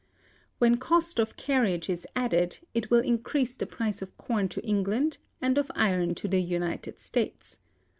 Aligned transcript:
When 0.57 0.77
cost 0.77 1.19
of 1.19 1.37
carriage 1.37 1.87
is 1.87 2.07
added, 2.15 2.57
it 2.73 2.89
will 2.89 3.01
increase 3.01 3.55
the 3.55 3.67
price 3.67 4.01
of 4.01 4.17
corn 4.17 4.49
to 4.49 4.65
England 4.65 5.19
and 5.39 5.59
of 5.59 5.71
iron 5.75 6.15
to 6.15 6.27
the 6.27 6.41
United 6.41 6.99
States. 6.99 7.59